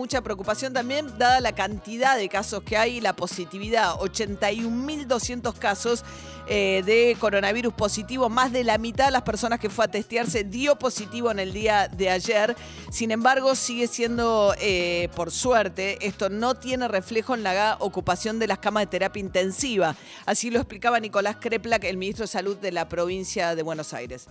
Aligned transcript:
mucha 0.00 0.22
preocupación 0.22 0.72
también, 0.72 1.18
dada 1.18 1.40
la 1.40 1.52
cantidad 1.52 2.16
de 2.16 2.30
casos 2.30 2.62
que 2.62 2.78
hay 2.78 2.96
y 2.96 3.00
la 3.02 3.14
positividad. 3.14 3.96
81.200 3.96 5.54
casos 5.58 6.04
eh, 6.46 6.82
de 6.86 7.18
coronavirus 7.20 7.74
positivo. 7.74 8.30
Más 8.30 8.50
de 8.50 8.64
la 8.64 8.78
mitad 8.78 9.04
de 9.04 9.10
las 9.10 9.22
personas 9.22 9.60
que 9.60 9.68
fue 9.68 9.84
a 9.84 9.88
testearse 9.88 10.42
dio 10.42 10.76
positivo 10.76 11.30
en 11.30 11.38
el 11.38 11.52
día 11.52 11.86
de 11.86 12.08
ayer. 12.08 12.56
Sin 12.90 13.10
embargo, 13.10 13.54
sigue 13.54 13.88
siendo, 13.88 14.54
eh, 14.58 15.10
por 15.14 15.30
suerte, 15.30 15.98
esto 16.00 16.30
no 16.30 16.54
tiene 16.54 16.88
reflejo 16.88 17.34
en 17.34 17.42
la 17.42 17.76
ocupación 17.78 18.38
de 18.38 18.46
las 18.46 18.58
camas 18.58 18.84
de 18.84 18.86
terapia 18.86 19.20
intensiva. 19.20 19.96
Así 20.24 20.50
lo 20.50 20.60
explicaba 20.60 20.98
Nicolás 20.98 21.36
Kreplak, 21.38 21.84
el 21.84 21.98
ministro 21.98 22.24
de 22.24 22.28
Salud 22.28 22.56
de 22.56 22.72
la 22.72 22.88
provincia 22.88 23.54
de 23.54 23.62
Buenos 23.62 23.92
Aires 23.92 24.28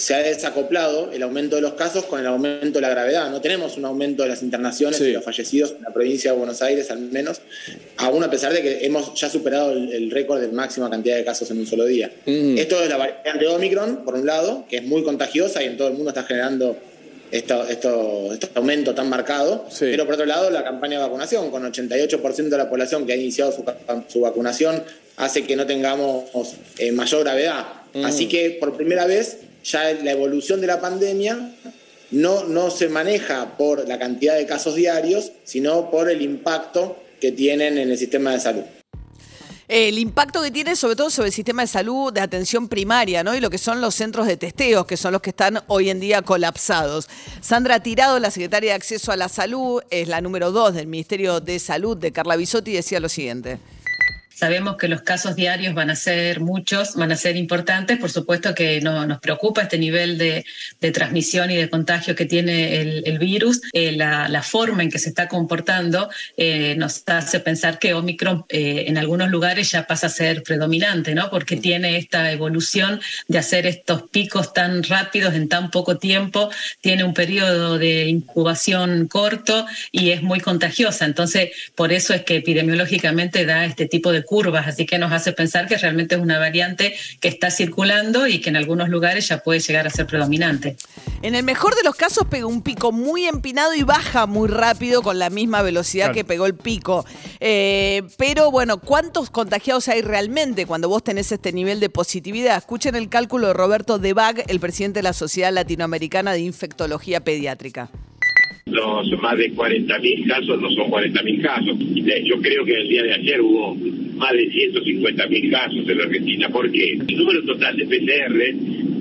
se 0.00 0.14
ha 0.14 0.22
desacoplado 0.22 1.12
el 1.12 1.22
aumento 1.22 1.56
de 1.56 1.62
los 1.62 1.74
casos 1.74 2.06
con 2.06 2.20
el 2.20 2.26
aumento 2.26 2.78
de 2.78 2.80
la 2.80 2.88
gravedad. 2.88 3.28
No 3.28 3.42
tenemos 3.42 3.76
un 3.76 3.84
aumento 3.84 4.22
de 4.22 4.30
las 4.30 4.42
internaciones 4.42 4.98
y 5.02 5.12
los 5.12 5.22
fallecidos 5.22 5.74
en 5.76 5.82
la 5.82 5.92
provincia 5.92 6.32
de 6.32 6.38
Buenos 6.38 6.62
Aires, 6.62 6.90
al 6.90 7.00
menos, 7.00 7.42
aún 7.98 8.24
a 8.24 8.30
pesar 8.30 8.50
de 8.54 8.62
que 8.62 8.86
hemos 8.86 9.12
ya 9.12 9.28
superado 9.28 9.72
el, 9.72 10.10
récord 10.10 10.40
de 10.40 10.48
máxima 10.48 10.88
cantidad 10.88 11.16
de 11.16 11.24
casos 11.24 11.50
en 11.50 11.58
un 11.58 11.66
solo 11.66 11.84
día. 11.84 12.10
Mm. 12.24 12.56
Esto 12.56 12.82
es 12.82 12.88
la 12.88 12.96
variante 12.96 13.46
Omicron, 13.46 14.02
por 14.02 14.14
un 14.14 14.24
lado, 14.24 14.64
que 14.70 14.78
es 14.78 14.84
muy 14.84 15.02
contagiosa 15.02 15.62
y 15.62 15.66
en 15.66 15.76
todo 15.76 15.88
el 15.88 15.94
mundo 15.94 16.08
está 16.08 16.22
generando 16.22 16.78
esto, 17.30 17.68
esto, 17.68 18.32
este 18.32 18.48
aumento 18.54 18.94
tan 18.94 19.10
marcado. 19.10 19.66
Pero 19.78 20.06
por 20.06 20.14
otro 20.14 20.24
lado, 20.24 20.48
la 20.48 20.64
campaña 20.64 20.96
de 20.96 21.04
vacunación, 21.04 21.50
con 21.50 21.70
88% 21.70 22.48
de 22.48 22.56
la 22.56 22.70
población 22.70 23.06
que 23.06 23.12
ha 23.12 23.16
iniciado 23.16 23.52
su, 24.08 24.20
vacunación, 24.20 24.82
hace 25.18 25.44
que 25.44 25.56
no 25.56 25.66
tengamos 25.66 26.24
eh, 26.78 26.90
mayor 26.90 27.22
gravedad. 27.22 27.66
Mm. 27.92 28.06
Así 28.06 28.28
que 28.28 28.56
por 28.58 28.74
primera 28.78 29.04
vez 29.04 29.49
ya 29.64 29.92
la 29.92 30.12
evolución 30.12 30.60
de 30.60 30.66
la 30.66 30.80
pandemia 30.80 31.54
no, 32.10 32.44
no 32.44 32.70
se 32.70 32.88
maneja 32.88 33.56
por 33.56 33.86
la 33.86 33.98
cantidad 33.98 34.36
de 34.36 34.46
casos 34.46 34.74
diarios, 34.74 35.32
sino 35.44 35.90
por 35.90 36.10
el 36.10 36.22
impacto 36.22 36.96
que 37.20 37.32
tienen 37.32 37.78
en 37.78 37.90
el 37.90 37.98
sistema 37.98 38.32
de 38.32 38.40
salud. 38.40 38.62
El 39.68 40.00
impacto 40.00 40.42
que 40.42 40.50
tiene 40.50 40.74
sobre 40.74 40.96
todo 40.96 41.10
sobre 41.10 41.28
el 41.28 41.32
sistema 41.32 41.62
de 41.62 41.68
salud 41.68 42.12
de 42.12 42.20
atención 42.20 42.68
primaria, 42.68 43.22
¿no? 43.22 43.36
Y 43.36 43.40
lo 43.40 43.50
que 43.50 43.58
son 43.58 43.80
los 43.80 43.94
centros 43.94 44.26
de 44.26 44.36
testeos, 44.36 44.84
que 44.84 44.96
son 44.96 45.12
los 45.12 45.22
que 45.22 45.30
están 45.30 45.60
hoy 45.68 45.90
en 45.90 46.00
día 46.00 46.22
colapsados. 46.22 47.08
Sandra 47.40 47.80
Tirado, 47.80 48.18
la 48.18 48.32
secretaria 48.32 48.70
de 48.70 48.74
Acceso 48.74 49.12
a 49.12 49.16
la 49.16 49.28
Salud, 49.28 49.80
es 49.90 50.08
la 50.08 50.20
número 50.20 50.50
dos 50.50 50.74
del 50.74 50.88
Ministerio 50.88 51.38
de 51.38 51.60
Salud 51.60 51.96
de 51.96 52.10
Carla 52.10 52.34
Bisotti, 52.34 52.72
decía 52.72 52.98
lo 52.98 53.08
siguiente. 53.08 53.60
Sabemos 54.40 54.78
que 54.78 54.88
los 54.88 55.02
casos 55.02 55.36
diarios 55.36 55.74
van 55.74 55.90
a 55.90 55.96
ser 55.96 56.40
muchos, 56.40 56.94
van 56.94 57.12
a 57.12 57.16
ser 57.16 57.36
importantes. 57.36 57.98
Por 57.98 58.10
supuesto 58.10 58.54
que 58.54 58.80
no, 58.80 59.04
nos 59.06 59.20
preocupa 59.20 59.60
este 59.60 59.76
nivel 59.76 60.16
de, 60.16 60.46
transmisión 60.94 61.50
y 61.50 61.56
de 61.56 61.68
contagio 61.68 62.14
que 62.14 62.24
tiene 62.24 62.80
el, 62.80 63.18
virus. 63.18 63.60
Eh, 63.74 63.92
la, 63.92 64.42
forma 64.42 64.82
en 64.82 64.90
que 64.90 64.98
se 64.98 65.10
está 65.10 65.28
comportando 65.28 66.08
eh, 66.38 66.74
nos 66.78 67.02
hace 67.06 67.40
pensar 67.40 67.78
que 67.78 67.92
Omicron 67.92 68.46
eh, 68.48 68.84
en 68.86 68.96
algunos 68.96 69.28
lugares 69.28 69.72
ya 69.72 69.86
pasa 69.86 70.06
a 70.06 70.08
ser 70.10 70.42
predominante, 70.42 71.14
¿no? 71.14 71.28
Porque 71.28 71.58
tiene 71.58 71.98
esta 71.98 72.32
evolución 72.32 72.98
de 73.28 73.36
hacer 73.36 73.66
estos 73.66 74.04
picos 74.08 74.54
tan 74.54 74.82
rápidos 74.84 75.34
en 75.34 75.50
tan 75.50 75.70
poco 75.70 75.98
tiempo, 75.98 76.48
tiene 76.80 77.04
un 77.04 77.12
periodo 77.12 77.76
de 77.76 78.06
incubación 78.06 79.06
corto 79.06 79.66
y 79.92 80.12
es 80.12 80.22
muy 80.22 80.40
contagiosa. 80.40 81.04
Entonces, 81.04 81.50
por 81.74 81.92
eso 81.92 82.14
es 82.14 82.22
que 82.22 82.36
epidemiológicamente 82.36 83.44
da 83.44 83.66
este 83.66 83.86
tipo 83.86 84.12
de 84.12 84.29
curvas, 84.30 84.68
así 84.68 84.86
que 84.86 84.96
nos 84.96 85.10
hace 85.10 85.32
pensar 85.32 85.66
que 85.66 85.76
realmente 85.76 86.14
es 86.14 86.20
una 86.20 86.38
variante 86.38 86.94
que 87.18 87.26
está 87.26 87.50
circulando 87.50 88.28
y 88.28 88.40
que 88.40 88.50
en 88.50 88.56
algunos 88.56 88.88
lugares 88.88 89.26
ya 89.26 89.42
puede 89.42 89.58
llegar 89.58 89.88
a 89.88 89.90
ser 89.90 90.06
predominante. 90.06 90.76
En 91.22 91.34
el 91.34 91.42
mejor 91.42 91.74
de 91.74 91.82
los 91.82 91.96
casos 91.96 92.28
pega 92.30 92.46
un 92.46 92.62
pico 92.62 92.92
muy 92.92 93.26
empinado 93.26 93.74
y 93.74 93.82
baja 93.82 94.26
muy 94.26 94.48
rápido 94.48 95.02
con 95.02 95.18
la 95.18 95.30
misma 95.30 95.62
velocidad 95.62 96.12
que 96.12 96.24
pegó 96.24 96.46
el 96.46 96.54
pico. 96.54 97.04
Eh, 97.40 98.02
pero 98.18 98.52
bueno, 98.52 98.78
¿cuántos 98.78 99.30
contagiados 99.30 99.88
hay 99.88 100.00
realmente 100.00 100.64
cuando 100.64 100.88
vos 100.88 101.02
tenés 101.02 101.32
este 101.32 101.52
nivel 101.52 101.80
de 101.80 101.90
positividad? 101.90 102.56
Escuchen 102.56 102.94
el 102.94 103.08
cálculo 103.08 103.48
de 103.48 103.54
Roberto 103.54 103.98
Debag, 103.98 104.44
el 104.46 104.60
presidente 104.60 105.00
de 105.00 105.02
la 105.02 105.12
Sociedad 105.12 105.52
Latinoamericana 105.52 106.32
de 106.32 106.38
Infectología 106.38 107.18
Pediátrica 107.18 107.90
los 108.70 109.20
más 109.20 109.36
de 109.36 109.52
40.000 109.52 110.28
casos 110.28 110.60
no 110.60 110.70
son 110.70 110.90
40.000 110.90 111.42
casos. 111.42 111.76
Yo 112.24 112.40
creo 112.40 112.64
que 112.64 112.80
el 112.80 112.88
día 112.88 113.02
de 113.02 113.14
ayer 113.14 113.40
hubo 113.40 113.76
más 114.20 114.32
de 114.32 114.52
150.000 114.52 115.50
casos 115.50 115.88
en 115.88 115.98
la 115.98 116.04
Argentina. 116.04 116.48
¿Por 116.50 116.70
qué? 116.70 116.92
El 116.92 117.16
número 117.16 117.42
total 117.42 117.74
de 117.74 117.86
PCR, 117.86 118.42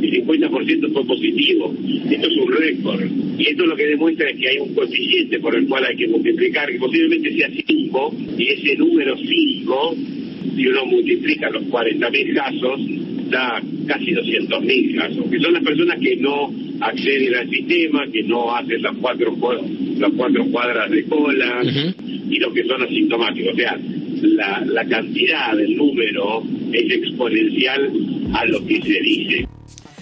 el 0.02 0.26
50% 0.26 0.94
fue 0.94 1.06
positivo. 1.06 1.76
Esto 2.10 2.28
es 2.28 2.38
un 2.38 2.52
récord. 2.54 3.04
Y 3.38 3.48
esto 3.48 3.66
lo 3.66 3.76
que 3.76 3.88
demuestra 3.88 4.30
es 4.30 4.38
que 4.40 4.48
hay 4.48 4.58
un 4.60 4.74
coeficiente 4.74 5.40
por 5.40 5.56
el 5.56 5.68
cual 5.68 5.86
hay 5.86 5.98
que 5.98 6.08
multiplicar, 6.08 6.72
que 6.72 6.80
posiblemente 6.80 7.36
sea 7.36 7.50
5, 7.68 8.16
y 8.38 8.48
ese 8.48 8.76
número 8.78 9.18
5, 9.18 9.96
si 10.56 10.68
uno 10.68 10.86
multiplica 10.86 11.50
los 11.50 11.64
40.000 11.64 12.34
casos, 12.34 12.80
da 13.30 13.62
casi 13.88 14.12
200.000 14.12 14.96
casos, 14.96 15.30
que 15.30 15.40
son 15.40 15.54
las 15.54 15.64
personas 15.64 16.00
que 16.00 16.16
no 16.16 16.52
acceden 16.80 17.36
al 17.36 17.50
sistema, 17.50 18.08
que 18.12 18.24
no 18.24 18.56
hacen 18.56 18.82
las 18.82 18.96
cuatro, 18.98 19.36
las 19.98 20.12
cuatro 20.14 20.46
cuadras 20.46 20.90
de 20.90 21.04
cola 21.04 21.62
y 22.30 22.40
los 22.40 22.54
que 22.54 22.64
son 22.64 22.82
asintomáticos. 22.84 23.54
O 23.54 23.58
sea, 23.58 23.78
la, 24.22 24.62
la 24.66 24.86
cantidad, 24.86 25.56
del 25.56 25.76
número 25.76 26.44
es 26.72 26.92
exponencial 26.92 27.92
a 28.34 28.46
lo 28.46 28.66
que 28.66 28.82
se 28.82 29.02
dice. 29.02 29.48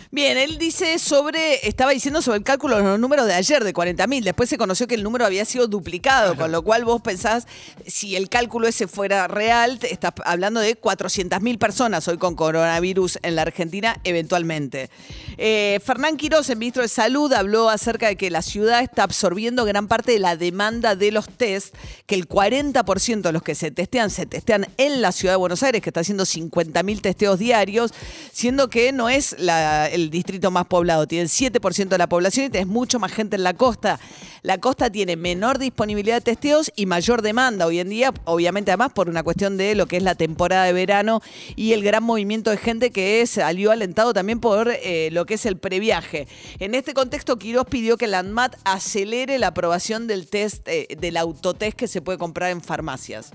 Bien, 0.10 0.38
él 0.38 0.58
dice 0.58 1.00
sobre, 1.00 1.68
estaba 1.68 1.92
diciendo 1.92 2.22
sobre 2.22 2.38
el 2.38 2.44
cálculo 2.46 2.78
de 2.78 2.84
los 2.84 2.98
números 2.98 3.26
de 3.26 3.34
ayer, 3.34 3.66
de 3.66 3.74
40.000. 3.74 4.24
Después 4.24 4.48
se 4.48 4.58
conoció 4.58 4.88
que 4.88 4.96
el 4.96 5.04
número 5.04 5.26
había 5.26 5.44
sido 5.44 5.68
duplicado, 5.68 6.38
con 6.38 6.50
lo 6.50 6.62
cual 6.62 6.86
vos 6.86 7.02
pensás, 7.02 7.46
si 7.86 8.16
el 8.16 8.30
cálculo 8.30 8.70
ese 8.70 8.88
fuera 8.88 9.28
real, 9.28 9.78
estás 9.82 10.14
hablando 10.24 10.62
de 10.62 10.80
400.000 10.80 11.58
personas 11.58 12.08
hoy 12.08 12.18
con 12.18 12.36
coronavirus 12.36 13.20
en 13.22 13.36
la 13.36 13.42
Argentina, 13.42 14.00
eventualmente. 14.06 14.90
Eh, 15.38 15.82
Fernán 15.84 16.16
Quiroz, 16.16 16.50
el 16.50 16.58
ministro 16.58 16.84
de 16.84 16.88
Salud, 16.88 17.34
habló 17.34 17.70
acerca 17.70 18.08
de 18.08 18.16
que 18.16 18.32
la 18.32 18.42
ciudad 18.42 18.82
está 18.82 19.04
absorbiendo 19.04 19.66
gran 19.66 19.90
parte 19.90 20.14
de 20.14 20.20
la 20.20 20.38
demanda 20.38 20.96
de 20.96 21.12
los 21.12 21.28
test, 21.28 21.76
que 22.06 22.16
el 22.16 22.30
40% 22.30 23.24
de 23.24 23.32
los 23.34 23.44
que 23.44 23.56
se 23.56 23.72
testean, 23.72 24.10
se 24.10 24.26
testean 24.26 24.68
en 24.78 25.02
la 25.02 25.12
ciudad 25.12 25.34
de 25.34 25.38
Buenos 25.38 25.64
Aires, 25.64 25.82
que 25.82 25.90
está 25.90 26.00
haciendo 26.00 26.24
50.000 26.24 27.02
testeos 27.02 27.40
diarios, 27.40 27.94
siendo 28.32 28.70
que 28.70 28.94
no 28.94 29.10
es 29.10 29.36
la 29.38 29.90
el 29.98 30.10
distrito 30.10 30.52
más 30.52 30.66
poblado, 30.68 31.08
tiene 31.08 31.24
el 31.24 31.30
7% 31.30 31.90
de 31.90 31.98
la 31.98 32.08
población 32.08 32.46
y 32.46 32.50
tenés 32.50 32.68
mucho 32.68 33.00
más 33.00 33.12
gente 33.12 33.36
en 33.36 33.44
la 33.44 33.54
costa. 33.54 34.00
La 34.44 34.60
costa 34.60 34.90
tiene 34.90 35.16
menor 35.16 35.58
disponibilidad 35.58 36.18
de 36.18 36.22
testeos 36.22 36.72
y 36.76 36.86
mayor 36.86 37.22
demanda 37.22 37.66
hoy 37.66 37.80
en 37.80 37.90
día, 37.90 38.14
obviamente 38.26 38.72
además 38.72 38.94
por 38.94 39.10
una 39.10 39.24
cuestión 39.24 39.58
de 39.58 39.76
lo 39.76 39.88
que 39.88 39.98
es 39.98 40.04
la 40.04 40.16
temporada 40.16 40.66
de 40.66 40.74
verano 40.74 41.22
y 41.56 41.74
el 41.74 41.84
gran 41.84 42.04
movimiento 42.04 42.52
de 42.52 42.58
gente 42.58 42.92
que 42.92 43.26
salió 43.28 43.72
alentado 43.72 44.14
también 44.14 44.40
por 44.40 44.70
eh, 44.70 45.10
lo 45.12 45.26
que 45.26 45.34
es 45.34 45.46
el 45.46 45.58
previaje. 45.58 46.28
En 46.60 46.76
este 46.76 46.94
contexto, 46.94 47.38
Quiroz 47.38 47.66
pidió 47.68 47.98
que 47.98 48.08
la 48.08 48.20
ANMAT 48.20 48.56
acelere 48.64 49.38
la 49.40 49.48
aprobación 49.48 50.08
del 50.08 50.28
test, 50.28 50.68
eh, 50.68 50.88
del 50.98 51.18
autotest 51.18 51.76
que 51.76 51.88
se 51.88 52.02
puede 52.02 52.18
comprar 52.18 52.52
en 52.52 52.62
farmacias. 52.62 53.32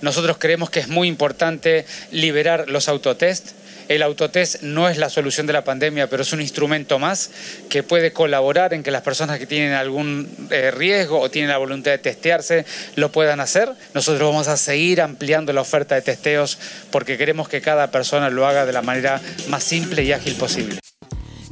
Nosotros 0.00 0.38
creemos 0.38 0.70
que 0.70 0.80
es 0.80 0.88
muy 0.88 1.08
importante 1.08 1.84
liberar 2.10 2.70
los 2.70 2.88
autotest 2.88 3.52
el 3.90 4.02
autotest 4.02 4.62
no 4.62 4.88
es 4.88 4.98
la 4.98 5.10
solución 5.10 5.48
de 5.48 5.52
la 5.52 5.64
pandemia, 5.64 6.08
pero 6.08 6.22
es 6.22 6.32
un 6.32 6.40
instrumento 6.40 7.00
más 7.00 7.30
que 7.68 7.82
puede 7.82 8.12
colaborar 8.12 8.72
en 8.72 8.84
que 8.84 8.92
las 8.92 9.02
personas 9.02 9.40
que 9.40 9.46
tienen 9.46 9.72
algún 9.72 10.28
eh, 10.50 10.70
riesgo 10.70 11.18
o 11.18 11.28
tienen 11.28 11.50
la 11.50 11.58
voluntad 11.58 11.90
de 11.90 11.98
testearse 11.98 12.64
lo 12.94 13.10
puedan 13.10 13.40
hacer. 13.40 13.68
Nosotros 13.92 14.30
vamos 14.30 14.46
a 14.46 14.56
seguir 14.56 15.00
ampliando 15.00 15.52
la 15.52 15.62
oferta 15.62 15.96
de 15.96 16.02
testeos 16.02 16.56
porque 16.92 17.18
queremos 17.18 17.48
que 17.48 17.60
cada 17.60 17.90
persona 17.90 18.30
lo 18.30 18.46
haga 18.46 18.64
de 18.64 18.72
la 18.72 18.82
manera 18.82 19.20
más 19.48 19.64
simple 19.64 20.04
y 20.04 20.12
ágil 20.12 20.36
posible. 20.36 20.79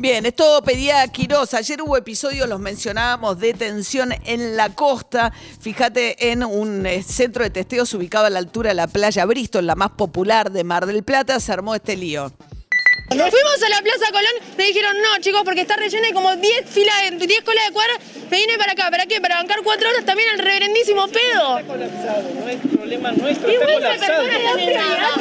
Bien, 0.00 0.24
esto 0.26 0.62
pedía 0.64 1.04
Quiroz. 1.08 1.54
Ayer 1.54 1.82
hubo 1.82 1.96
episodios, 1.96 2.48
los 2.48 2.60
mencionábamos, 2.60 3.40
de 3.40 3.52
tensión 3.52 4.14
en 4.26 4.56
la 4.56 4.72
costa. 4.72 5.32
Fíjate 5.60 6.30
en 6.30 6.44
un 6.44 6.86
eh, 6.86 7.02
centro 7.02 7.42
de 7.42 7.50
testeos 7.50 7.92
ubicado 7.94 8.26
a 8.26 8.30
la 8.30 8.38
altura 8.38 8.68
de 8.68 8.76
la 8.76 8.86
playa 8.86 9.24
Bristol, 9.24 9.66
la 9.66 9.74
más 9.74 9.90
popular 9.90 10.52
de 10.52 10.62
Mar 10.62 10.86
del 10.86 11.02
Plata, 11.02 11.40
se 11.40 11.50
armó 11.50 11.74
este 11.74 11.96
lío. 11.96 12.32
Fuimos 13.08 13.62
a 13.64 13.68
la 13.70 13.82
Plaza 13.82 14.12
Colón, 14.12 14.54
me 14.56 14.64
dijeron, 14.66 14.92
no, 15.02 15.20
chicos, 15.20 15.42
porque 15.44 15.62
está 15.62 15.74
rellena 15.74 16.10
y 16.10 16.12
como 16.12 16.36
10 16.36 16.66
filas, 16.66 16.94
10 17.18 17.42
colas 17.42 17.66
de 17.66 17.72
cuadra, 17.72 17.94
me 18.30 18.36
vine 18.36 18.56
para 18.56 18.72
acá. 18.72 18.90
¿Para 18.92 19.06
qué? 19.06 19.20
Para 19.20 19.38
bancar 19.38 19.62
4 19.64 19.88
horas 19.88 20.04
también 20.04 20.28
al 20.30 20.38
reverendísimo 20.38 21.08
pedo. 21.08 21.58
Está 21.58 21.72
colapsado, 21.72 22.22
no 22.38 22.48
es 22.48 22.60
problema 22.60 23.10
nuestro, 23.12 23.48
está 23.48 23.64
colapsado. 23.64 23.98
persona 23.98 24.36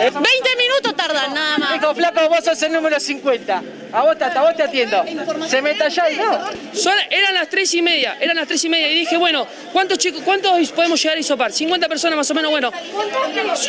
está 0.06 0.20
20 0.20 0.50
minutos 0.56 0.96
tardan 0.96 1.34
nada 1.34 1.58
más. 1.58 1.74
Dijo, 1.74 1.96
flaco, 1.96 2.30
vos 2.30 2.44
sos 2.44 2.62
el 2.62 2.74
número 2.74 3.00
50. 3.00 3.64
A 3.94 4.04
vos, 4.04 4.18
te- 4.18 4.24
hasta 4.26 4.42
vos 4.42 4.56
te 4.56 4.64
atiendo. 4.64 5.04
Se 5.48 5.62
me 5.62 5.74
talla 5.76 6.10
y 6.12 6.16
no. 6.18 6.40
Son- 6.74 6.94
eran 7.10 7.34
las 7.34 7.50
tres 7.50 7.74
y 7.74 7.82
media, 7.82 8.18
eran 8.20 8.36
las 8.36 8.48
tres 8.48 8.64
y 8.66 8.70
media 8.70 8.92
y 8.92 8.96
dije, 8.96 9.18
bueno, 9.18 9.48
¿cuántos 9.74 9.98
chicos, 9.98 10.22
cuántos 10.24 10.72
podemos 10.72 11.02
llegar 11.02 11.18
a 11.18 11.20
isopar? 11.22 11.52
50 11.52 11.88
personas 11.88 12.18
más 12.18 12.30
o 12.32 12.34
menos, 12.34 12.52
bueno, 12.52 12.72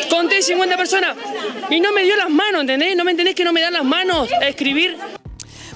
conté 0.09 0.41
50 0.41 0.77
personas 0.77 1.15
y 1.69 1.79
no 1.79 1.91
me 1.93 2.03
dio 2.03 2.15
las 2.15 2.29
manos, 2.29 2.61
¿entendés? 2.61 2.95
¿No 2.95 3.03
me 3.03 3.11
entendés 3.11 3.35
que 3.35 3.43
no 3.43 3.53
me 3.53 3.61
dan 3.61 3.73
las 3.73 3.83
manos 3.83 4.29
a 4.31 4.47
escribir? 4.47 4.97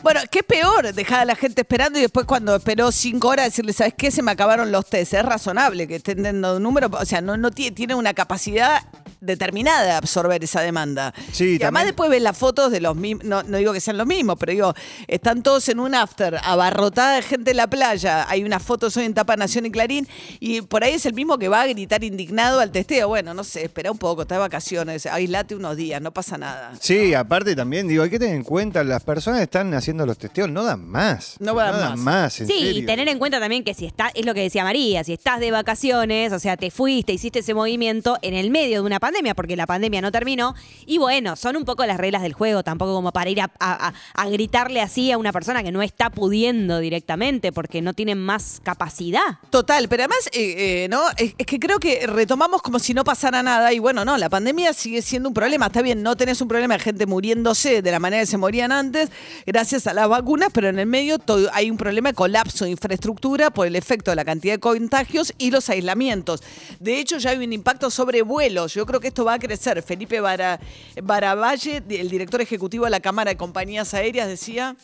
Bueno, 0.02 0.20
qué 0.30 0.44
peor 0.44 0.94
dejar 0.94 1.22
a 1.22 1.26
la 1.26 1.36
gente 1.36 1.62
esperando 1.62 1.98
y 1.98 2.02
después 2.02 2.26
cuando 2.26 2.56
esperó 2.58 2.92
cinco 2.92 3.30
horas 3.30 3.46
decirle, 3.46 3.72
¿sabes 3.72 3.94
qué? 3.98 4.12
Se 4.12 4.22
me 4.22 4.32
acabaron 4.32 4.70
los 4.70 4.86
test. 4.90 5.14
Es 5.14 5.24
razonable 5.24 5.88
que 5.88 5.96
estén 5.96 6.24
dando 6.24 6.58
un 6.58 6.64
número, 6.64 6.90
o 6.92 7.06
sea, 7.06 7.22
no, 7.22 7.38
no 7.38 7.52
tiene, 7.52 7.74
tiene 7.74 7.96
una 7.96 8.14
capacidad 8.14 8.82
determinada 9.26 9.84
de 9.84 9.92
absorber 9.92 10.44
esa 10.44 10.62
demanda. 10.62 11.14
Sí, 11.32 11.44
y 11.44 11.48
además 11.56 11.66
también- 11.82 11.86
después 11.88 12.10
ves 12.10 12.22
las 12.22 12.38
fotos 12.38 12.72
de 12.72 12.82
los 12.82 12.96
mismos, 12.96 13.26
no, 13.26 13.44
no 13.44 13.58
digo 13.58 13.74
que 13.74 13.80
sean 13.82 13.98
los 13.98 14.08
mismos, 14.08 14.36
pero 14.40 14.52
digo, 14.52 14.74
están 15.08 15.44
todos 15.44 15.68
en 15.70 15.80
un 15.80 15.96
after, 15.96 16.38
abarrotada 16.44 17.16
de 17.16 17.22
gente 17.22 17.52
en 17.52 17.58
la 17.58 17.68
playa, 17.68 18.26
hay 18.30 18.44
unas 18.44 18.62
fotos 18.64 18.96
hoy 18.98 19.06
en 19.06 19.14
Tapa 19.14 19.36
Nación 19.36 19.66
y 19.66 19.72
Clarín, 19.72 20.08
y 20.40 20.62
por 20.62 20.84
ahí 20.84 20.94
es 20.94 21.06
el 21.06 21.14
mismo 21.14 21.38
que 21.38 21.48
va 21.48 21.62
a 21.62 21.68
gritar 21.68 22.04
indignado 22.04 22.60
al 22.60 22.72
testeo. 22.72 23.08
Bueno, 23.08 23.34
no 23.34 23.44
sé, 23.44 23.64
espera 23.66 23.92
un 23.92 23.98
poco, 23.98 24.24
está 24.24 24.36
de 24.36 24.40
vacaciones, 24.40 25.06
aislate 25.06 25.56
unos 25.56 25.76
días, 25.78 26.02
no 26.02 26.12
pasa 26.12 26.38
nada. 26.38 26.72
Sí, 26.80 27.14
aparte 27.14 27.56
también, 27.56 27.88
digo, 27.88 28.04
hay 28.04 28.10
que 28.10 28.20
tener 28.20 28.36
en 28.36 28.44
cuenta, 28.44 28.84
las 28.84 29.04
personas 29.04 29.40
que 29.40 29.44
están 29.46 29.74
haciendo 29.74 30.06
los 30.06 30.18
testeos 30.18 30.50
no 30.50 30.64
dan 30.64 30.86
más. 30.88 31.36
No 31.40 31.54
dan 31.56 32.00
más. 32.00 32.40
en 32.42 32.48
Sí, 32.48 32.54
y 32.76 32.86
tener 32.86 33.08
en 33.08 33.20
cuenta 33.20 33.40
también 33.40 33.64
que 33.64 33.74
si 33.74 33.86
estás, 33.86 34.12
es 34.16 34.26
lo 34.26 34.34
que 34.34 34.42
decía 34.42 34.64
María, 34.64 35.04
si 35.04 35.14
estás 35.14 35.40
de 35.40 35.52
vacaciones, 35.52 36.32
o 36.34 36.40
sea, 36.40 36.58
te 36.58 36.72
fuiste, 36.72 37.14
hiciste 37.14 37.40
ese 37.40 37.54
movimiento 37.54 38.18
en 38.22 38.34
el 38.34 38.50
medio 38.50 38.82
de 38.82 38.86
una 38.86 39.00
pandemia, 39.00 39.13
porque 39.36 39.56
la 39.56 39.66
pandemia 39.68 40.02
no 40.02 40.12
terminó, 40.12 40.56
y 40.86 40.98
bueno, 40.98 41.36
son 41.36 41.56
un 41.56 41.66
poco 41.66 41.86
las 41.86 41.98
reglas 41.98 42.22
del 42.22 42.34
juego, 42.34 42.64
tampoco 42.64 42.94
como 42.94 43.12
para 43.12 43.30
ir 43.30 43.42
a, 43.42 43.52
a- 43.60 44.30
gritarle 44.30 44.82
así 44.82 45.12
a 45.12 45.18
una 45.18 45.32
persona 45.32 45.62
que 45.64 45.72
no 45.72 45.82
está 45.82 46.10
pudiendo 46.10 46.80
directamente, 46.80 47.52
porque 47.52 47.82
no 47.82 47.94
tienen 47.94 48.18
más 48.20 48.60
capacidad. 48.64 49.22
Total, 49.50 49.88
pero 49.88 50.04
además, 50.04 50.28
eh, 50.34 50.84
eh, 50.84 50.88
¿no? 50.90 51.02
Es, 51.18 51.36
que 51.36 51.60
creo 51.60 51.80
que 51.80 52.08
retomamos 52.08 52.62
como 52.62 52.80
si 52.80 52.94
no 52.94 53.04
pasara 53.04 53.44
nada 53.44 53.72
y 53.74 53.80
bueno, 53.80 54.04
no, 54.06 54.18
la 54.18 54.30
pandemia 54.30 54.74
sigue 54.74 55.02
siendo 55.02 55.30
un 55.30 55.34
problema. 55.36 55.68
Está 55.68 55.82
bien, 55.82 56.02
no 56.02 56.16
tenés 56.16 56.42
un 56.42 56.48
problema 56.48 56.76
de 56.76 56.80
gente 56.84 57.06
muriéndose 57.06 57.82
de 57.82 57.92
la 57.92 58.00
manera 58.00 58.24
que 58.24 58.28
se 58.28 58.38
morían 58.38 58.72
antes, 58.72 59.10
gracias 59.46 59.86
a 59.88 59.94
las 59.94 60.08
vacunas, 60.10 60.50
pero 60.54 60.70
en 60.70 60.80
el 60.80 60.88
medio 60.88 61.18
hay 61.54 61.70
un 61.70 61.78
problema 61.78 62.10
de 62.10 62.16
colapso 62.16 62.66
de 62.66 62.72
infraestructura 62.72 63.52
por 63.52 63.68
el 63.68 63.76
efecto 63.76 64.12
de 64.12 64.16
la 64.16 64.26
cantidad 64.26 64.54
de 64.56 64.60
contagios 64.60 65.34
y 65.38 65.52
los 65.52 65.70
aislamientos. 65.70 66.42
De 66.80 67.00
hecho, 67.00 67.18
ya 67.18 67.32
hay 67.32 67.38
un 67.38 67.54
impacto 67.54 67.92
sobre 67.92 68.22
vuelos. 68.22 68.74
Yo 68.74 68.86
creo 68.86 69.00
que 69.04 69.10
esto 69.10 69.24
va 69.24 69.36
a 69.36 69.40
crecer. 69.40 69.84
Felipe 69.84 70.20
Bara- 70.20 70.60
Baravalle, 71.04 71.84
el 71.90 72.10
director 72.10 72.42
ejecutivo 72.42 72.86
de 72.86 72.92
la 72.92 73.00
Cámara 73.02 73.30
de 73.30 73.38
Compañías 73.38 73.94
Aéreas, 73.94 74.28
decía... 74.28 74.76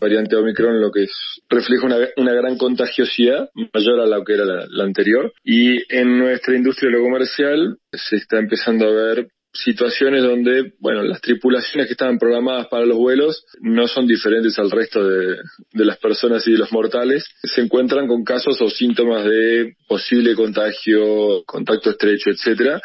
variante 0.00 0.36
Omicron 0.36 0.80
lo 0.80 0.90
que 0.90 1.04
es, 1.04 1.12
refleja 1.48 1.86
una, 2.16 2.32
gran 2.32 2.58
contagiosidad 2.58 3.48
mayor 3.72 4.00
a 4.00 4.06
la 4.06 4.22
que 4.24 4.34
era 4.34 4.44
la, 4.44 4.66
la 4.68 4.84
anterior 4.84 5.32
y 5.44 5.82
en 5.94 6.18
nuestra 6.18 6.54
industria 6.56 6.90
de 6.90 6.98
lo 6.98 7.04
comercial 7.04 7.78
se 7.92 8.16
está 8.16 8.38
empezando 8.38 8.86
a 8.86 8.90
ver 8.92 9.28
situaciones 9.52 10.22
donde, 10.22 10.74
bueno, 10.78 11.02
las 11.02 11.20
tripulaciones 11.20 11.88
que 11.88 11.94
estaban 11.94 12.18
programadas 12.20 12.68
para 12.68 12.86
los 12.86 12.96
vuelos 12.96 13.44
no 13.60 13.88
son 13.88 14.06
diferentes 14.06 14.56
al 14.60 14.70
resto 14.70 15.02
de, 15.06 15.38
de 15.72 15.84
las 15.84 15.98
personas 15.98 16.46
y 16.46 16.52
de 16.52 16.58
los 16.58 16.70
mortales. 16.70 17.24
Se 17.42 17.60
encuentran 17.60 18.06
con 18.06 18.22
casos 18.22 18.60
o 18.62 18.70
síntomas 18.70 19.24
de 19.24 19.74
posible 19.88 20.36
contagio, 20.36 21.42
contacto 21.44 21.90
estrecho, 21.90 22.30
etcétera, 22.30 22.80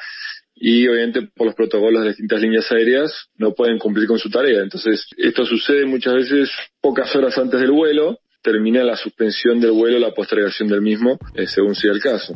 y 0.56 0.88
obviamente 0.88 1.22
por 1.36 1.48
los 1.48 1.56
protocolos 1.56 2.02
de 2.02 2.10
distintas 2.10 2.40
líneas 2.40 2.72
aéreas 2.72 3.12
no 3.38 3.54
pueden 3.54 3.78
cumplir 3.78 4.08
con 4.08 4.18
su 4.18 4.30
tarea. 4.30 4.62
Entonces, 4.62 5.06
esto 5.18 5.46
sucede 5.46 5.86
muchas 5.86 6.14
veces 6.16 6.50
pocas 6.82 7.14
horas 7.16 7.38
antes 7.38 7.60
del 7.60 7.72
vuelo, 7.72 8.20
termina 8.42 8.84
la 8.84 8.96
suspensión 8.96 9.60
del 9.60 9.72
vuelo, 9.72 10.00
la 10.00 10.14
postergación 10.14 10.70
del 10.70 10.82
mismo, 10.82 11.18
eh, 11.34 11.48
según 11.48 11.76
sea 11.76 11.92
el 11.92 12.00
caso. 12.00 12.36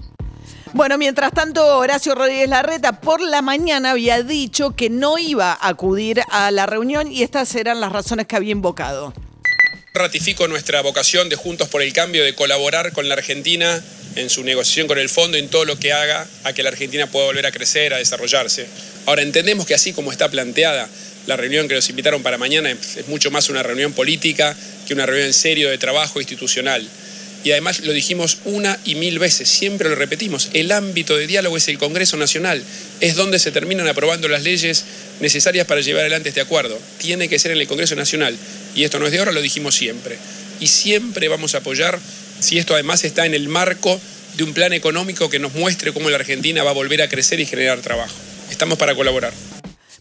Bueno, 0.74 0.98
mientras 0.98 1.32
tanto, 1.32 1.78
Horacio 1.78 2.14
Rodríguez 2.14 2.50
Larreta 2.50 3.00
por 3.02 3.22
la 3.22 3.42
mañana 3.42 3.92
había 3.92 4.22
dicho 4.22 4.76
que 4.76 4.90
no 4.90 5.18
iba 5.18 5.52
a 5.54 5.70
acudir 5.70 6.22
a 6.30 6.52
la 6.52 6.66
reunión 6.66 7.12
y 7.12 7.24
estas 7.24 7.56
eran 7.56 7.80
las 7.80 7.92
razones 7.92 8.28
que 8.28 8.36
había 8.36 8.52
invocado. 8.52 9.14
Ratifico 9.94 10.48
nuestra 10.48 10.82
vocación 10.82 11.30
de 11.30 11.36
Juntos 11.36 11.68
por 11.70 11.82
el 11.82 11.94
Cambio 11.94 12.24
de 12.24 12.36
colaborar 12.36 12.94
con 12.94 13.10
la 13.10 13.16
Argentina 13.16 13.82
en 14.16 14.30
su 14.30 14.44
negociación 14.44 14.88
con 14.88 14.98
el 14.98 15.10
fondo, 15.10 15.38
en 15.38 15.50
todo 15.50 15.66
lo 15.66 15.78
que 15.80 15.94
haga 15.94 16.28
a 16.44 16.54
que 16.54 16.64
la 16.64 16.70
Argentina 16.70 17.08
pueda 17.08 17.26
volver 17.26 17.46
a 17.46 17.52
crecer, 17.52 17.94
a 17.94 17.98
desarrollarse. 17.98 18.68
Ahora, 19.06 19.22
entendemos 19.22 19.66
que 19.66 19.74
así 19.74 19.94
como 19.94 20.12
está 20.12 20.30
planteada 20.30 20.90
la 21.28 21.36
reunión 21.36 21.68
que 21.68 21.76
nos 21.76 21.90
invitaron 21.90 22.24
para 22.24 22.38
mañana, 22.38 22.72
es 22.72 23.08
mucho 23.08 23.32
más 23.32 23.50
una 23.50 23.62
reunión 23.62 23.94
política 23.94 24.56
que 24.88 24.94
una 24.94 25.06
reunión 25.06 25.28
en 25.28 25.34
serio 25.34 25.70
de 25.70 25.78
trabajo 25.78 26.20
institucional. 26.20 26.88
Y 27.44 27.52
además 27.52 27.80
lo 27.82 27.94
dijimos 27.94 28.40
una 28.44 28.78
y 28.84 28.96
mil 28.96 29.18
veces, 29.18 29.48
siempre 29.48 29.88
lo 29.88 29.96
repetimos, 29.96 30.50
el 30.54 30.72
ámbito 30.74 31.16
de 31.16 31.26
diálogo 31.26 31.56
es 31.56 31.70
el 31.70 31.78
Congreso 31.78 32.18
Nacional, 32.18 32.62
es 33.00 33.16
donde 33.16 33.40
se 33.40 33.52
terminan 33.52 33.88
aprobando 33.88 34.28
las 34.28 34.44
leyes 34.44 34.84
necesarias 35.22 35.66
para 35.66 35.80
llevar 35.80 36.02
adelante 36.02 36.30
este 36.30 36.42
acuerdo. 36.42 36.78
Tiene 36.98 37.30
que 37.30 37.40
ser 37.40 37.52
en 37.52 37.60
el 37.60 37.68
Congreso 37.68 37.96
Nacional. 37.96 38.36
Y 38.76 38.84
esto 38.84 39.00
no 39.00 39.06
es 39.06 39.14
de 39.14 39.20
ahora, 39.20 39.32
lo 39.32 39.42
dijimos 39.42 39.76
siempre. 39.76 40.18
Y 40.60 40.68
siempre 40.68 41.30
vamos 41.30 41.56
a 41.56 41.60
apoyar 41.60 41.98
si 42.40 42.58
esto 42.58 42.74
además 42.74 43.04
está 43.04 43.26
en 43.26 43.34
el 43.34 43.48
marco 43.48 44.00
de 44.38 44.44
un 44.44 44.54
plan 44.54 44.74
económico 44.74 45.30
que 45.30 45.40
nos 45.40 45.54
muestre 45.54 45.92
cómo 45.92 46.10
la 46.10 46.18
Argentina 46.18 46.64
va 46.64 46.72
a 46.72 46.74
volver 46.74 47.02
a 47.02 47.10
crecer 47.10 47.40
y 47.40 47.46
generar 47.46 47.80
trabajo. 47.82 48.16
Estamos 48.50 48.78
para 48.78 48.96
colaborar. 48.96 49.34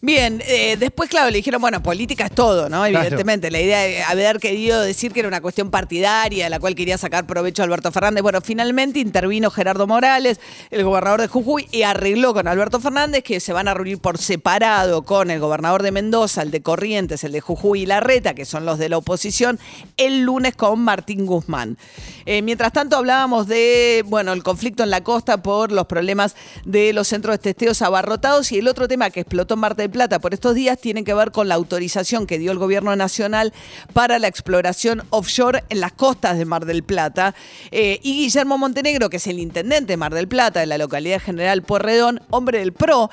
Bien, 0.01 0.43
eh, 0.47 0.77
después, 0.79 1.11
claro, 1.11 1.29
le 1.31 1.39
dijeron, 1.39 1.61
bueno, 1.61 1.83
política 1.83 2.27
es 2.27 2.33
todo, 2.33 2.69
¿no? 2.69 2.83
Claro. 2.85 2.99
Evidentemente, 2.99 3.51
la 3.51 3.61
idea 3.61 3.81
de 3.81 4.03
haber 4.05 4.39
querido 4.39 4.81
decir 4.81 5.13
que 5.13 5.21
era 5.21 5.29
una 5.29 5.41
cuestión 5.41 5.71
partidaria, 5.71 6.45
de 6.45 6.51
la 6.51 6.61
cual 6.61 6.77
quería 6.77 6.97
sacar 6.99 7.27
provecho 7.27 7.65
Alberto 7.65 7.91
Fernández. 7.91 8.23
Bueno, 8.23 8.41
finalmente 8.41 9.01
intervino 9.01 9.51
Gerardo 9.51 9.89
Morales, 9.89 10.39
el 10.71 10.85
gobernador 10.85 11.21
de 11.21 11.27
Jujuy, 11.27 11.67
y 11.73 11.83
arregló 11.83 12.33
con 12.33 12.47
Alberto 12.47 12.79
Fernández 12.79 13.25
que 13.25 13.41
se 13.41 13.53
van 13.53 13.67
a 13.67 13.75
reunir 13.75 13.99
por 13.99 14.19
separado 14.19 15.03
con 15.03 15.31
el 15.31 15.41
gobernador 15.41 15.83
de 15.83 15.91
Mendoza, 15.91 16.43
el 16.43 16.53
de 16.53 16.63
Corrientes, 16.63 17.25
el 17.25 17.33
de 17.33 17.41
Jujuy 17.41 17.83
y 17.83 17.87
Larreta, 17.87 18.35
que 18.35 18.45
son 18.45 18.65
los 18.65 18.79
de 18.79 18.89
la 18.89 18.99
oposición, 18.99 19.59
el 19.97 20.21
lunes 20.21 20.55
con 20.55 20.79
Martín 20.81 21.27
Guzmán. 21.27 21.77
Eh, 22.25 22.43
mientras 22.43 22.73
tanto, 22.73 22.97
hablábamos 22.97 23.49
de, 23.49 24.05
bueno, 24.07 24.33
el 24.33 24.45
conflicto 24.45 24.85
en 24.85 24.91
la 24.91 25.03
costa 25.03 25.43
por 25.43 25.73
los 25.73 25.87
problemas 25.87 26.37
de 26.65 26.93
los 26.93 27.09
centros 27.09 27.35
de 27.35 27.39
testeos 27.39 27.83
abarrotados 27.83 28.53
y 28.53 28.59
el 28.59 28.69
otro 28.69 28.87
tema 28.87 29.11
que 29.11 29.21
explotó 29.21 29.55
en 29.55 29.61
Mar 29.61 29.75
Plata 29.91 30.19
por 30.19 30.35
estos 30.35 30.55
días 30.55 30.81
tiene 30.81 31.05
que 31.05 31.15
ver 31.15 31.33
con 31.33 31.49
la 31.49 31.55
autorización 31.55 32.27
que 32.27 32.39
dio 32.39 32.53
el 32.53 32.59
gobierno 32.59 32.95
nacional 32.97 33.53
para 33.93 34.19
la 34.19 34.29
exploración 34.29 35.03
offshore 35.11 35.65
en 35.69 35.81
las 35.81 35.93
costas 35.93 36.39
de 36.39 36.45
Mar 36.45 36.67
del 36.67 36.83
Plata. 36.83 37.35
Eh, 37.71 38.01
y 38.03 38.19
Guillermo 38.19 38.59
Montenegro, 38.59 39.11
que 39.11 39.19
es 39.19 39.27
el 39.27 39.39
intendente 39.39 39.93
de 39.93 39.97
Mar 39.97 40.15
del 40.15 40.29
Plata, 40.29 40.61
de 40.61 40.67
la 40.67 40.79
localidad 40.79 41.21
general 41.21 41.63
Puerredón, 41.63 42.21
hombre 42.31 42.59
del 42.59 42.73
PRO, 42.73 43.11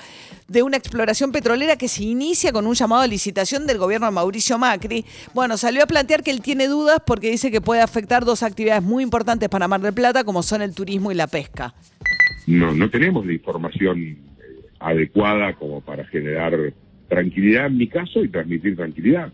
de 0.48 0.64
una 0.64 0.78
exploración 0.78 1.32
petrolera 1.32 1.76
que 1.76 1.88
se 1.88 2.04
inicia 2.04 2.52
con 2.52 2.68
un 2.68 2.76
llamado 2.76 3.02
a 3.02 3.08
licitación 3.08 3.66
del 3.66 3.78
gobierno 3.78 4.08
de 4.08 4.12
Mauricio 4.12 4.58
Macri. 4.58 5.06
Bueno, 5.34 5.58
salió 5.58 5.84
a 5.84 5.88
plantear 5.88 6.24
que 6.24 6.32
él 6.32 6.42
tiene 6.42 6.68
dudas 6.68 7.02
porque 7.06 7.30
dice 7.30 7.52
que 7.52 7.62
puede 7.62 7.82
afectar 7.82 8.26
dos 8.26 8.44
actividades 8.44 8.84
muy 8.84 9.04
importantes 9.04 9.50
para 9.50 9.68
Mar 9.68 9.82
del 9.82 9.94
Plata, 9.94 10.24
como 10.24 10.44
son 10.44 10.62
el 10.62 10.74
turismo 10.74 11.12
y 11.12 11.16
la 11.16 11.28
pesca. 11.28 11.74
no, 12.46 12.74
no 12.74 12.90
tenemos 12.90 13.26
la 13.26 13.34
información 13.34 14.18
adecuada 14.88 15.54
como 15.54 15.82
para 15.82 16.06
generar 16.06 16.58
tranquilidad 17.08 17.68
en 17.68 17.78
mi 17.78 17.88
caso 17.88 18.24
y 18.24 18.30
transmitir 18.30 18.76
tranquilidad. 18.76 19.32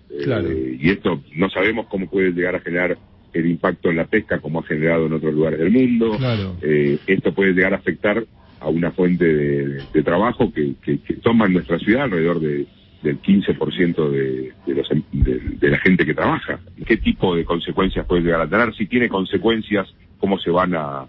Eh, 0.49 0.77
y 0.79 0.89
esto 0.89 1.21
no 1.35 1.49
sabemos 1.49 1.87
cómo 1.87 2.09
puede 2.09 2.31
llegar 2.31 2.55
a 2.55 2.59
generar 2.59 2.97
el 3.33 3.45
impacto 3.47 3.89
en 3.89 3.95
la 3.97 4.05
pesca 4.05 4.39
como 4.39 4.59
ha 4.59 4.63
generado 4.63 5.05
en 5.05 5.13
otros 5.13 5.33
lugares 5.33 5.59
del 5.59 5.71
mundo. 5.71 6.17
Claro. 6.17 6.57
Eh, 6.61 6.97
esto 7.07 7.33
puede 7.33 7.53
llegar 7.53 7.73
a 7.73 7.77
afectar 7.77 8.23
a 8.59 8.69
una 8.69 8.91
fuente 8.91 9.25
de, 9.25 9.81
de 9.93 10.03
trabajo 10.03 10.51
que, 10.53 10.73
que, 10.83 10.99
que 10.99 11.13
toma 11.15 11.45
en 11.45 11.53
nuestra 11.53 11.79
ciudad 11.79 12.03
alrededor 12.03 12.39
de, 12.41 12.67
del 13.03 13.19
15% 13.21 14.09
de, 14.11 14.51
de, 14.67 14.75
los, 14.75 14.87
de, 15.13 15.39
de 15.59 15.69
la 15.69 15.79
gente 15.79 16.05
que 16.05 16.13
trabaja. 16.13 16.59
¿Qué 16.85 16.97
tipo 16.97 17.35
de 17.35 17.45
consecuencias 17.45 18.05
puede 18.05 18.21
llegar 18.21 18.41
a 18.41 18.47
tener? 18.49 18.75
Si 18.75 18.85
tiene 18.85 19.07
consecuencias, 19.09 19.87
¿cómo 20.19 20.37
se 20.37 20.51
van 20.51 20.75
a, 20.75 20.83
a- 21.03 21.07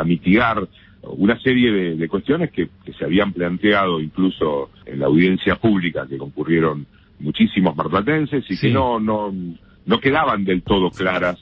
a 0.00 0.04
mitigar? 0.04 0.68
Una 1.06 1.38
serie 1.40 1.70
de, 1.70 1.96
de 1.96 2.08
cuestiones 2.08 2.50
que, 2.50 2.68
que 2.84 2.92
se 2.92 3.04
habían 3.04 3.32
planteado 3.32 4.00
incluso 4.00 4.70
en 4.86 5.00
la 5.00 5.06
audiencia 5.06 5.56
pública 5.56 6.06
que 6.08 6.18
concurrieron 6.18 6.86
muchísimos 7.20 7.76
marplatenses 7.76 8.44
y 8.50 8.58
que 8.58 8.70
no, 8.70 8.98
no, 8.98 9.32
no 9.86 10.00
quedaban 10.00 10.44
del 10.44 10.62
todo 10.62 10.90
claras 10.90 11.38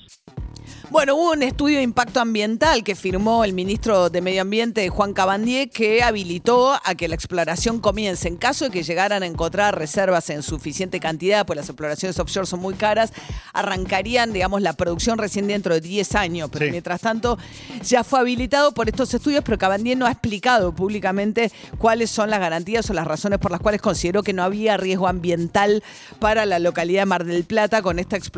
Bueno, 0.90 1.14
hubo 1.16 1.32
un 1.32 1.42
estudio 1.42 1.78
de 1.78 1.84
impacto 1.84 2.20
ambiental 2.20 2.84
que 2.84 2.94
firmó 2.94 3.44
el 3.44 3.54
ministro 3.54 4.10
de 4.10 4.20
Medio 4.20 4.42
Ambiente, 4.42 4.90
Juan 4.90 5.14
Cabandier, 5.14 5.70
que 5.70 6.02
habilitó 6.02 6.74
a 6.84 6.94
que 6.94 7.08
la 7.08 7.14
exploración 7.14 7.80
comience. 7.80 8.28
En 8.28 8.36
caso 8.36 8.66
de 8.66 8.70
que 8.70 8.82
llegaran 8.82 9.22
a 9.22 9.26
encontrar 9.26 9.78
reservas 9.78 10.28
en 10.28 10.42
suficiente 10.42 11.00
cantidad, 11.00 11.46
pues 11.46 11.56
las 11.56 11.70
exploraciones 11.70 12.18
offshore 12.18 12.46
son 12.46 12.60
muy 12.60 12.74
caras, 12.74 13.14
arrancarían, 13.54 14.34
digamos, 14.34 14.60
la 14.60 14.74
producción 14.74 15.16
recién 15.16 15.46
dentro 15.46 15.72
de 15.72 15.80
10 15.80 16.14
años. 16.14 16.50
Pero 16.52 16.70
mientras 16.70 17.00
tanto, 17.00 17.38
ya 17.82 18.04
fue 18.04 18.20
habilitado 18.20 18.72
por 18.72 18.90
estos 18.90 19.14
estudios, 19.14 19.42
pero 19.44 19.56
Cabandier 19.56 19.96
no 19.96 20.04
ha 20.04 20.10
explicado 20.10 20.74
públicamente 20.74 21.50
cuáles 21.78 22.10
son 22.10 22.28
las 22.28 22.40
garantías 22.40 22.90
o 22.90 22.92
las 22.92 23.06
razones 23.06 23.38
por 23.38 23.50
las 23.50 23.60
cuales 23.60 23.80
consideró 23.80 24.22
que 24.22 24.34
no 24.34 24.42
había 24.42 24.76
riesgo 24.76 25.08
ambiental 25.08 25.82
para 26.18 26.44
la 26.44 26.58
localidad 26.58 27.02
de 27.02 27.06
Mar 27.06 27.24
del 27.24 27.44
Plata 27.44 27.80
con 27.80 27.98
esta 27.98 28.18
exploración 28.18 28.31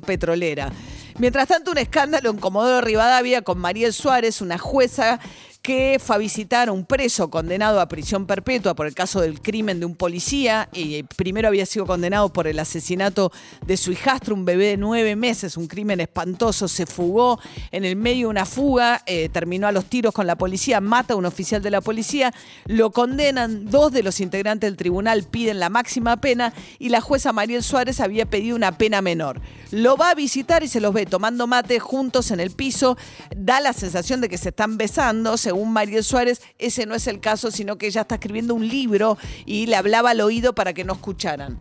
petrolera. 0.00 0.72
Mientras 1.18 1.46
tanto, 1.46 1.70
un 1.70 1.78
escándalo 1.78 2.30
en 2.30 2.38
Comodoro 2.38 2.80
Rivadavia 2.80 3.42
con 3.42 3.58
Mariel 3.58 3.92
Suárez, 3.92 4.40
una 4.40 4.58
jueza 4.58 5.20
que 5.64 5.98
fue 5.98 6.16
a 6.16 6.18
visitar 6.18 6.68
a 6.68 6.72
un 6.72 6.84
preso 6.84 7.30
condenado 7.30 7.80
a 7.80 7.88
prisión 7.88 8.26
perpetua 8.26 8.74
por 8.74 8.86
el 8.86 8.94
caso 8.94 9.22
del 9.22 9.40
crimen 9.40 9.80
de 9.80 9.86
un 9.86 9.96
policía 9.96 10.68
y 10.74 11.04
primero 11.04 11.48
había 11.48 11.64
sido 11.64 11.86
condenado 11.86 12.30
por 12.30 12.46
el 12.46 12.58
asesinato 12.58 13.32
de 13.66 13.78
su 13.78 13.90
hijastro, 13.90 14.34
un 14.34 14.44
bebé 14.44 14.66
de 14.66 14.76
nueve 14.76 15.16
meses, 15.16 15.56
un 15.56 15.66
crimen 15.66 16.00
espantoso, 16.00 16.68
se 16.68 16.84
fugó 16.84 17.40
en 17.72 17.86
el 17.86 17.96
medio 17.96 18.26
de 18.26 18.32
una 18.32 18.44
fuga, 18.44 19.00
eh, 19.06 19.30
terminó 19.30 19.66
a 19.66 19.72
los 19.72 19.86
tiros 19.86 20.12
con 20.12 20.26
la 20.26 20.36
policía, 20.36 20.82
mata 20.82 21.14
a 21.14 21.16
un 21.16 21.24
oficial 21.24 21.62
de 21.62 21.70
la 21.70 21.80
policía, 21.80 22.34
lo 22.66 22.90
condenan, 22.90 23.64
dos 23.64 23.90
de 23.90 24.02
los 24.02 24.20
integrantes 24.20 24.68
del 24.68 24.76
tribunal 24.76 25.24
piden 25.24 25.60
la 25.60 25.70
máxima 25.70 26.18
pena 26.18 26.52
y 26.78 26.90
la 26.90 27.00
jueza 27.00 27.32
Mariel 27.32 27.62
Suárez 27.62 28.00
había 28.00 28.26
pedido 28.26 28.54
una 28.54 28.76
pena 28.76 29.00
menor. 29.00 29.40
Lo 29.70 29.96
va 29.96 30.10
a 30.10 30.14
visitar 30.14 30.62
y 30.62 30.68
se 30.68 30.80
los 30.80 30.92
ve 30.92 31.06
tomando 31.06 31.46
mate 31.46 31.80
juntos 31.80 32.30
en 32.32 32.40
el 32.40 32.50
piso, 32.50 32.98
da 33.34 33.60
la 33.60 33.72
sensación 33.72 34.20
de 34.20 34.28
que 34.28 34.36
se 34.36 34.50
están 34.50 34.76
besando, 34.76 35.38
según 35.54 35.72
Mariel 35.72 36.02
Suárez, 36.02 36.42
ese 36.58 36.84
no 36.84 36.96
es 36.96 37.06
el 37.06 37.20
caso, 37.20 37.52
sino 37.52 37.78
que 37.78 37.86
ella 37.86 38.00
está 38.00 38.16
escribiendo 38.16 38.56
un 38.56 38.66
libro 38.66 39.16
y 39.46 39.66
le 39.66 39.76
hablaba 39.76 40.10
al 40.10 40.20
oído 40.20 40.52
para 40.52 40.72
que 40.72 40.82
no 40.82 40.94
escucharan. 40.94 41.58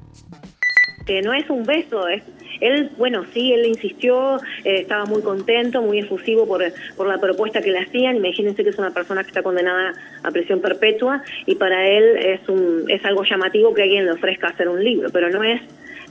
que 1.06 1.22
no 1.22 1.34
es 1.34 1.48
un 1.50 1.64
beso, 1.64 2.08
es 2.08 2.24
él, 2.62 2.92
bueno, 2.98 3.26
sí, 3.34 3.52
él 3.52 3.66
insistió, 3.66 4.38
eh, 4.64 4.80
estaba 4.82 5.06
muy 5.06 5.22
contento, 5.22 5.82
muy 5.82 6.00
efusivo 6.00 6.48
por, 6.48 6.64
por 6.96 7.08
la 7.08 7.20
propuesta 7.20 7.62
que 7.62 7.72
le 7.72 7.80
hacían. 7.80 8.16
Imagínense 8.16 8.64
que 8.64 8.70
es 8.70 8.78
una 8.80 8.92
persona 8.92 9.22
que 9.22 9.28
está 9.28 9.44
condenada 9.44 9.94
a 10.24 10.32
prisión 10.32 10.62
perpetua 10.62 11.22
y 11.46 11.56
para 11.56 11.86
él 11.86 12.18
es 12.18 12.48
un 12.48 12.86
es 12.88 13.04
algo 13.04 13.26
llamativo 13.26 13.74
que 13.74 13.84
alguien 13.84 14.06
le 14.06 14.14
ofrezca 14.14 14.48
hacer 14.48 14.70
un 14.70 14.82
libro, 14.82 15.10
pero 15.12 15.30
no 15.30 15.44
es 15.44 15.62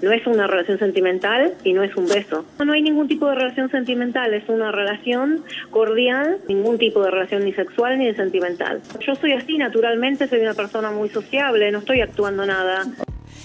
no 0.03 0.13
es 0.13 0.27
una 0.27 0.47
relación 0.47 0.79
sentimental 0.79 1.55
y 1.65 1.73
no 1.73 1.83
es 1.83 1.97
un 1.97 2.07
beso. 2.07 2.45
No 2.65 2.73
hay 2.73 2.83
ningún 2.83 3.09
tipo 3.09 3.29
de 3.29 3.37
relación 3.37 3.71
sentimental, 3.71 4.35
es 4.35 4.49
una 4.49 4.73
relación 4.73 5.45
cordial, 5.71 6.39
ningún 6.49 6.77
tipo 6.77 7.03
de 7.03 7.11
relación 7.11 7.45
ni 7.45 7.53
sexual 7.53 7.99
ni 7.99 8.07
de 8.07 8.15
sentimental. 8.15 8.81
Yo 9.01 9.15
soy 9.15 9.33
así, 9.33 9.57
naturalmente, 9.57 10.29
soy 10.29 10.41
una 10.41 10.55
persona 10.55 10.91
muy 10.91 11.09
sociable, 11.09 11.71
no 11.71 11.79
estoy 11.79 12.01
actuando 12.01 12.45
nada. 12.45 12.85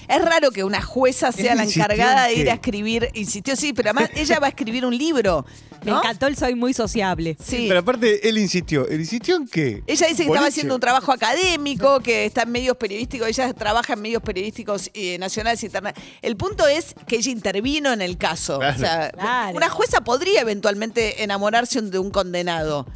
Es 0.08 0.24
raro 0.24 0.50
que 0.50 0.64
una 0.64 0.80
jueza 0.82 1.32
sea 1.32 1.54
la 1.54 1.64
encargada 1.64 2.28
en 2.30 2.34
de 2.36 2.40
ir 2.42 2.50
a 2.50 2.54
escribir, 2.54 3.08
insistió 3.14 3.56
sí, 3.56 3.72
pero 3.72 3.90
además 3.90 4.10
ella 4.14 4.38
va 4.40 4.46
a 4.46 4.50
escribir 4.50 4.86
un 4.86 4.96
libro. 4.96 5.44
Me 5.84 5.92
¿no? 5.92 5.98
encantó 5.98 6.26
el 6.26 6.36
soy 6.36 6.54
muy 6.56 6.74
sociable. 6.74 7.36
Sí. 7.42 7.66
Pero 7.68 7.80
aparte, 7.80 8.28
él 8.28 8.36
insistió. 8.38 8.88
¿Él 8.88 9.00
insistió 9.00 9.36
en 9.36 9.46
qué? 9.46 9.82
Ella 9.86 10.06
dice 10.08 10.24
que 10.24 10.28
estaba 10.28 10.46
haciendo 10.48 10.74
un 10.74 10.80
trabajo 10.80 11.12
académico, 11.12 12.00
que 12.00 12.24
está 12.24 12.42
en 12.42 12.50
medios 12.50 12.76
periodísticos, 12.76 13.28
ella 13.28 13.52
trabaja 13.54 13.92
en 13.92 14.00
medios 14.02 14.22
periodísticos 14.22 14.90
eh, 14.94 15.18
nacionales 15.18 15.62
e 15.62 15.66
internacionales. 15.66 16.18
El 16.22 16.36
punto 16.36 16.66
es 16.66 16.94
que 17.06 17.16
ella 17.16 17.30
intervino 17.30 17.92
en 17.92 18.02
el 18.02 18.18
caso. 18.18 18.58
Claro. 18.58 18.76
O 18.76 18.78
sea, 18.78 19.10
Claro. 19.10 19.56
una 19.56 19.68
jueza 19.68 20.00
podría 20.00 20.40
eventualmente 20.40 21.22
enamorarse 21.22 21.80
de 21.80 21.98
un 21.98 22.10
condenado. 22.10 22.86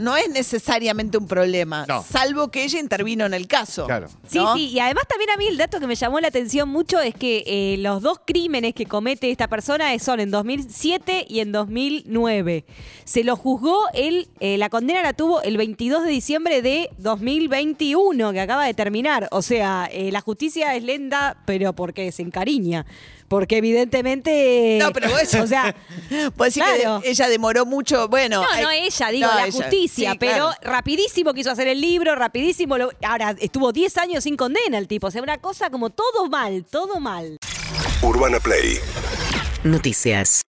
No 0.00 0.16
es 0.16 0.30
necesariamente 0.30 1.18
un 1.18 1.26
problema, 1.26 1.84
No. 1.86 2.02
salvo 2.02 2.50
que 2.50 2.64
ella 2.64 2.80
intervino 2.80 3.26
en 3.26 3.34
el 3.34 3.46
caso. 3.46 3.86
Claro. 3.86 4.08
Sí, 4.26 4.38
¿no? 4.38 4.56
sí, 4.56 4.68
y 4.68 4.78
además 4.78 5.04
también 5.06 5.30
a 5.30 5.36
mí 5.36 5.46
el 5.46 5.58
dato 5.58 5.78
que 5.78 5.86
me 5.86 5.94
llamó 5.94 6.18
la 6.20 6.28
atención 6.28 6.68
mucho 6.68 6.98
es 7.00 7.14
que 7.14 7.44
eh, 7.46 7.76
los 7.78 8.00
dos 8.00 8.20
crímenes 8.26 8.74
que 8.74 8.86
comete 8.86 9.30
esta 9.30 9.46
persona 9.48 9.96
son 9.98 10.20
en 10.20 10.30
2007 10.30 11.26
y 11.28 11.40
en 11.40 11.52
2009. 11.52 12.64
Se 13.04 13.24
lo 13.24 13.36
juzgó 13.36 13.78
él, 13.92 14.28
eh, 14.40 14.56
la 14.56 14.70
condena 14.70 15.02
la 15.02 15.12
tuvo 15.12 15.42
el 15.42 15.56
22 15.58 16.04
de 16.04 16.10
diciembre 16.10 16.62
de 16.62 16.88
2021, 16.98 18.32
que 18.32 18.40
acaba 18.40 18.64
de 18.64 18.74
terminar. 18.74 19.28
O 19.32 19.42
sea, 19.42 19.88
eh, 19.92 20.10
la 20.12 20.20
justicia 20.20 20.74
es 20.76 20.82
lenta, 20.82 21.36
pero 21.44 21.74
porque 21.74 22.10
se 22.12 22.22
encariña. 22.22 22.86
Porque 23.30 23.58
evidentemente... 23.58 24.76
No, 24.82 24.92
pero 24.92 25.08
vos- 25.08 25.34
O 25.40 25.46
sea, 25.46 25.72
decir 26.36 26.64
Claro. 26.64 27.00
que 27.00 27.10
ella 27.10 27.28
demoró 27.28 27.64
mucho, 27.64 28.08
bueno. 28.08 28.42
no, 28.42 28.62
no 28.62 28.70
ella, 28.72 29.08
digo, 29.10 29.28
no, 29.28 29.34
la 29.36 29.46
ella. 29.46 29.52
justicia, 29.52 30.10
Sí, 30.12 30.18
pero 30.18 30.48
claro. 30.48 30.56
rapidísimo 30.62 31.32
quiso 31.32 31.52
hacer 31.52 31.68
el 31.68 31.80
libro, 31.80 32.16
rapidísimo. 32.16 32.76
lo- 32.76 32.90
ahora, 33.06 33.36
estuvo 33.38 33.70
10 33.72 33.96
años 33.98 34.24
sin 34.24 34.36
condena 34.36 34.78
el 34.78 34.88
tipo. 34.88 35.06
O 35.06 35.10
sea, 35.12 35.22
una 35.22 35.38
cosa 35.38 35.70
como 35.70 35.90
todo 35.90 36.28
mal, 36.28 36.64
todo 36.68 36.98
mal. 36.98 37.36
Urbana 38.02 38.40
Play 38.40 38.80
Noticias. 39.62 40.30